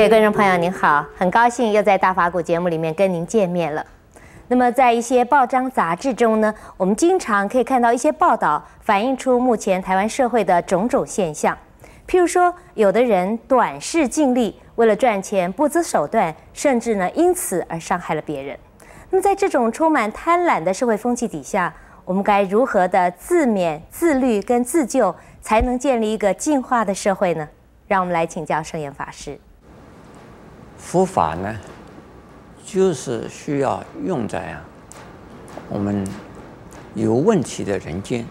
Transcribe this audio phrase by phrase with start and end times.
[0.00, 3.84] 各位观众朋友，您好，很高兴又在大法古节目里面跟您见面了。
[4.48, 11.54] 那么，在一些报章杂志中呢，我们经常可以看到一些报道，反映出目前台湾社会的种种现象。
[12.08, 18.58] 譬如说，有的人短视尽利，为了赚钱不择手段，甚至呢因此而伤害了别人。
[19.10, 21.74] 那么，在这种充满贪婪的社会风气底下，
[22.06, 27.46] 我们该如何的自勉、自律跟自救，才能建立一个进化的社会呢？
[27.86, 29.38] 让我们来请教圣严法师。
[30.80, 31.56] 佛法呢，
[32.64, 34.64] 就是需要用在啊
[35.68, 36.04] 我们
[36.94, 38.26] 有问题的人间，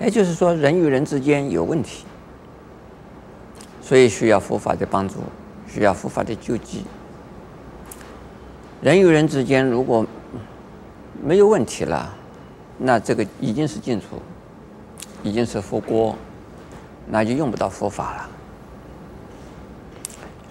[0.00, 2.06] 也就是说人与人之间有问题，
[3.82, 5.16] 所以需要佛法的帮助，
[5.66, 6.84] 需要佛法的救济。
[8.80, 10.06] 人与人之间如果
[11.22, 12.14] 没有问题了，
[12.78, 14.22] 那这个已经是净土，
[15.22, 16.16] 已经是佛国，
[17.08, 18.30] 那就用不到佛法了。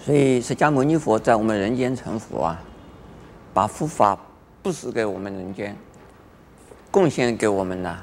[0.08, 2.58] 所以，释迦牟尼佛在我们人间成佛啊，
[3.52, 4.18] 把佛法
[4.62, 5.76] 布施给我们人间，
[6.90, 7.94] 贡献给我们呢，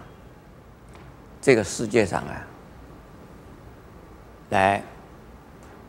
[1.42, 2.46] 这个世界上啊，
[4.52, 4.84] 来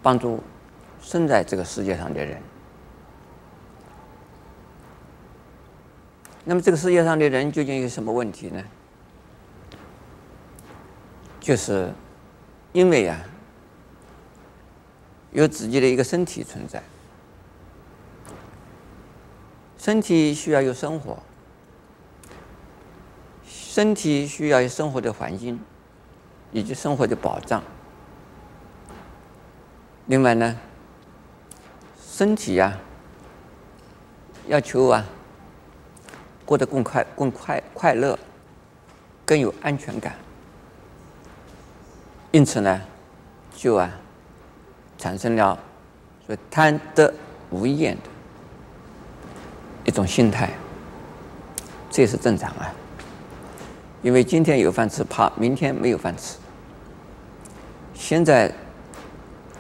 [0.03, 0.43] 帮助
[1.03, 2.41] 生在这个世界上的人。
[6.45, 8.65] 那么，这个世界上的人究竟有什么问题呢？
[11.41, 11.93] 就是
[12.73, 13.21] 因为啊。
[15.37, 16.83] 有自己的一个身体存在，
[19.77, 21.19] 身体需要有生活，
[23.45, 25.61] 身体需要有生活的环境，
[26.53, 27.63] 以及生活的保障。
[30.07, 30.59] 另外呢，
[32.01, 32.79] 身体呀、
[34.49, 35.05] 要求啊，
[36.47, 38.19] 过得更快、更快、快乐，
[39.27, 40.17] 更有安全感。
[42.31, 42.81] 因此呢，
[43.55, 44.01] 就啊。
[45.07, 45.57] 产生了
[46.27, 47.15] 所谓贪得
[47.51, 48.03] 无厌的
[49.85, 50.51] 一种心态，
[51.89, 52.75] 这是正常啊。
[54.03, 56.39] 因为今天有饭吃，怕明天没有饭吃；
[57.95, 58.53] 现在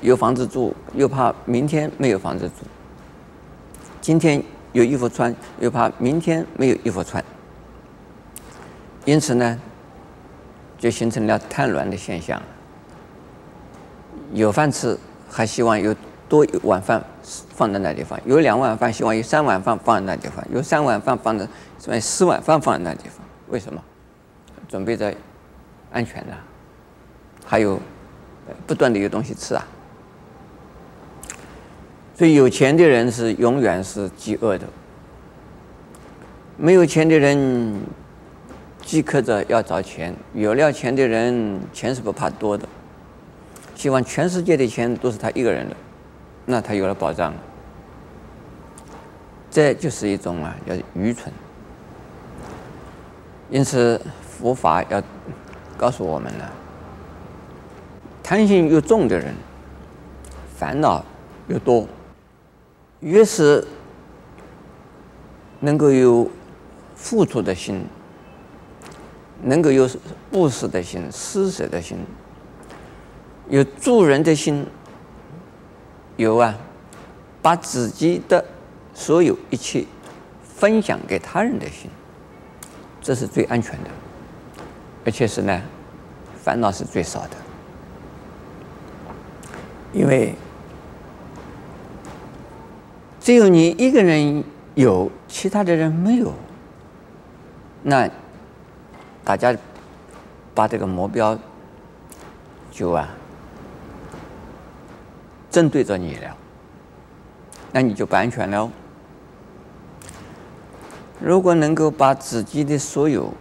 [0.01, 2.67] 有房子住，又怕明天没有房子住；
[4.01, 4.43] 今天
[4.73, 7.25] 有衣服穿，又怕明天没有衣服穿。
[9.05, 9.61] 因此呢，
[10.77, 12.43] 就形成了贪婪的现象。
[14.33, 14.99] 有饭吃。
[15.31, 15.94] 还希望有
[16.28, 17.03] 多一碗饭
[17.54, 21.47] 放在那地方，有两碗饭，希望有三碗饭放在那地方，有三碗饭放在，
[21.78, 23.25] 什么四碗饭放在那地方？
[23.48, 23.82] 为什么？
[24.69, 25.15] 准备着
[25.92, 26.32] 安全的，
[27.44, 27.78] 还有
[28.66, 29.65] 不断的有东西吃啊。
[32.15, 34.66] 所以有钱的人是永远是饥饿的，
[36.56, 37.81] 没有钱的人
[38.82, 42.66] 饥渴着要找钱，有了钱的人钱是不怕多的。
[43.86, 45.76] 希望全世界的钱都是他一个人的，
[46.44, 47.38] 那他有了保障了。
[49.48, 51.32] 这就是一种啊，叫愚蠢。
[53.48, 55.00] 因此，佛法要
[55.76, 56.44] 告诉我们呢，
[58.24, 59.32] 贪心越重的人，
[60.56, 61.04] 烦恼
[61.47, 61.86] 越多。
[62.98, 63.64] 越是
[65.60, 66.28] 能够有
[66.97, 67.86] 付出的心，
[69.44, 69.88] 能够有
[70.32, 71.98] 布施的心、施舍的心。
[73.49, 74.67] 有助人的心，
[76.17, 76.55] 有啊，
[77.41, 78.45] 把自己的
[78.93, 79.84] 所有一切
[80.43, 81.89] 分享给他人的心，
[83.01, 83.91] 这是最安全的，
[85.05, 85.62] 而且是呢，
[86.43, 87.37] 烦恼是最少的。
[89.93, 90.34] 因为
[93.21, 94.42] 只有你一个人
[94.75, 96.33] 有，其他的人没有，
[97.84, 98.10] 那
[99.25, 99.57] 大家
[100.53, 101.39] 把这个目标
[102.72, 103.09] 就啊。
[105.56, 106.36] 针对着你了，
[107.72, 108.70] 那你就不安全了。
[111.18, 113.32] 如果能够把自己的所有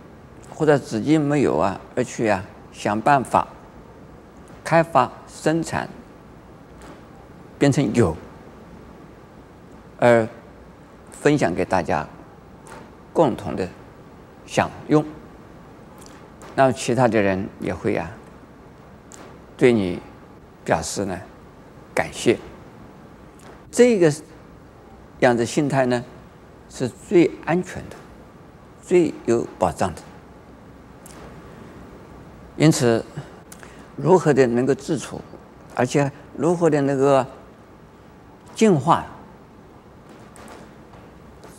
[0.49, 2.41] 或者自己没有啊，而去啊
[2.71, 3.45] 想办法
[4.63, 5.89] 开发生产，
[7.59, 8.15] 变成有，
[9.99, 10.25] 而
[11.11, 12.07] 分享给大家，
[13.11, 13.67] 共同的
[14.45, 15.03] 享用，
[16.55, 18.09] 那么其他的人也会啊
[19.57, 19.99] 对你
[20.63, 21.19] 表示呢。
[21.95, 22.37] 感谢，
[23.71, 24.13] 这个
[25.21, 26.03] 样子心态呢，
[26.69, 27.95] 是最安全的，
[28.83, 30.01] 最有保障的。
[32.57, 33.03] 因此，
[33.95, 35.21] 如何的能够自处，
[35.73, 37.25] 而且如何的能够
[38.53, 39.05] 净化，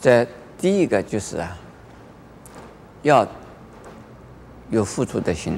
[0.02, 0.26] 这
[0.58, 1.56] 第一个就是啊，
[3.02, 3.26] 要
[4.70, 5.56] 有付出的心，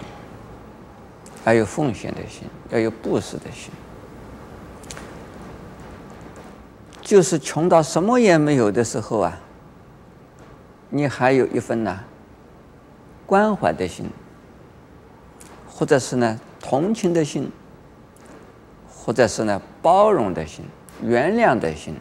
[1.45, 3.73] 要有奉献的心，要有布施的心。
[7.09, 9.41] 就是穷到什么也没有的时候啊，
[10.91, 11.99] 你还有一份呢
[13.25, 14.11] 关怀的心，
[15.67, 17.51] 或者是呢同情的心，
[18.87, 20.63] 或者是呢包容的心、
[21.03, 21.95] 原谅的心，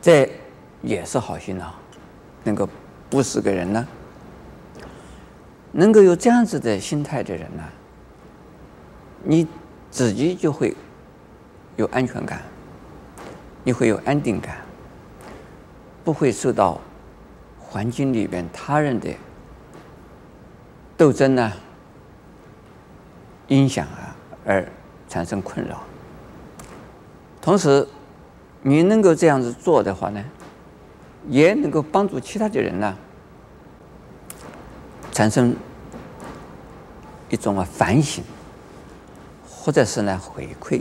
[0.00, 0.30] 这
[0.80, 1.74] 也是好心啊，
[2.44, 2.68] 能够
[3.10, 3.84] 布施给人呢。
[5.72, 7.64] 能够有这样子的心态的人呢，
[9.24, 9.44] 你
[9.90, 10.76] 自己就会
[11.74, 12.40] 有安全感，
[13.64, 14.58] 你会有安定感，
[16.04, 16.80] 不会受到
[17.58, 19.08] 环境里边他人的
[20.96, 21.52] 斗争呢
[23.48, 24.66] 影响啊，而
[25.08, 25.82] 产生困扰。
[27.40, 27.86] 同时，
[28.62, 30.24] 你能够这样子做的话呢，
[31.28, 32.96] 也能够帮助其他的人呢。
[35.12, 35.54] 产生
[37.28, 38.24] 一种啊反省，
[39.46, 40.80] 或者是呢回馈，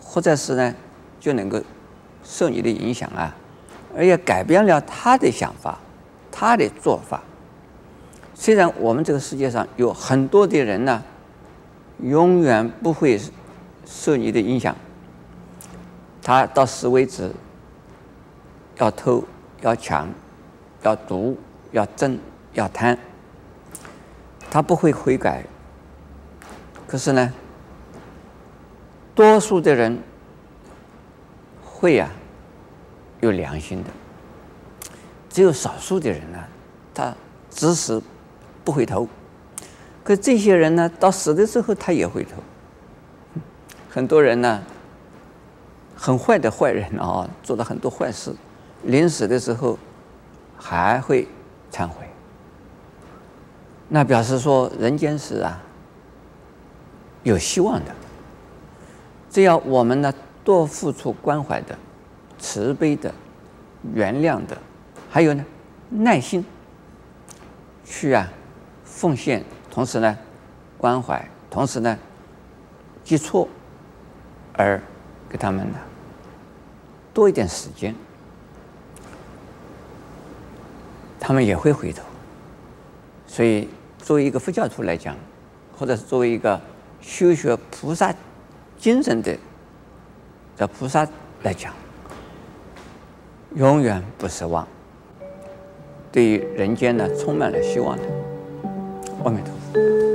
[0.00, 0.74] 或者是呢
[1.20, 1.62] 就能够
[2.28, 3.32] 受你的影响啊，
[3.96, 5.78] 而也改变了他的想法，
[6.32, 7.22] 他的做法。
[8.34, 11.02] 虽然我们这个世界上有很多的人呢，
[12.02, 13.18] 永远不会
[13.86, 14.74] 受你的影响，
[16.20, 17.30] 他到死为止，
[18.78, 19.24] 要偷，
[19.62, 20.08] 要抢，
[20.82, 21.38] 要毒，
[21.70, 22.18] 要争，
[22.52, 22.98] 要贪。
[24.50, 25.44] 他不会悔改，
[26.86, 27.32] 可是呢，
[29.14, 29.98] 多数的人
[31.78, 32.08] 会呀、
[33.20, 33.90] 有良心的，
[35.28, 36.42] 只有少数的人呢，
[36.94, 37.14] 他
[37.50, 38.02] 至死
[38.64, 39.06] 不回头。
[40.02, 42.42] 可这些人呢，到死的时候他也回头。
[43.90, 44.62] 很多人呢，
[45.94, 48.34] 很坏的坏人啊，做了很多坏事，
[48.84, 49.78] 临死的时候
[50.56, 51.28] 还会
[51.70, 52.06] 忏悔。
[53.88, 55.62] 那表示说，人间是啊，
[57.22, 57.94] 有希望的。
[59.30, 60.12] 只要我们呢
[60.46, 61.76] 多付出关怀的、
[62.38, 63.12] 慈悲的、
[63.92, 64.56] 原谅的，
[65.10, 65.44] 还有呢
[65.90, 66.44] 耐心，
[67.84, 68.32] 去啊
[68.84, 70.16] 奉献，同时呢
[70.78, 71.98] 关怀，同时呢
[73.02, 73.48] 记错，
[74.52, 74.80] 而
[75.28, 75.78] 给他们呢
[77.12, 77.92] 多一点时间，
[81.18, 82.04] 他们也会回头。
[83.26, 85.16] 所以，作为一个佛教徒来讲，
[85.76, 86.60] 或者是作为一个
[87.00, 88.14] 修学菩萨
[88.78, 89.36] 精神的
[90.56, 91.06] 在菩萨
[91.42, 91.72] 来讲，
[93.54, 94.66] 永远不失望，
[96.10, 98.02] 对于人间呢充满了希望的。
[99.22, 100.05] 阿弥陀佛。